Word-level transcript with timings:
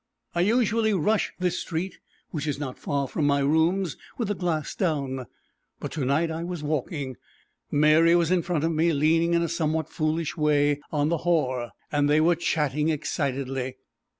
I 0.33 0.41
usually 0.41 0.95
rush 0.95 1.31
this 1.37 1.59
street, 1.59 1.99
which 2.31 2.47
is 2.47 2.57
not 2.59 2.79
far 2.79 3.07
from 3.07 3.27
my 3.27 3.37
rooms, 3.41 3.97
with 4.17 4.29
the 4.29 4.33
glass 4.33 4.73
down, 4.73 5.27
but 5.79 5.91
to 5.91 6.03
night 6.05 6.31
I 6.31 6.43
was 6.43 6.63
walking. 6.63 7.17
Mary 7.69 8.15
was 8.15 8.31
in 8.31 8.41
front 8.41 8.63
of 8.63 8.71
me, 8.71 8.93
leaning 8.93 9.35
in 9.35 9.43
a 9.43 9.47
somewhat 9.47 9.89
foolish 9.89 10.35
way 10.35 10.81
on 10.91 11.09
the 11.09 11.19
haw 11.19 11.53
er, 11.53 11.71
and 11.91 12.09
they 12.09 12.19
were 12.19 12.33
chatting 12.35 12.89
excitedly. 12.89 13.75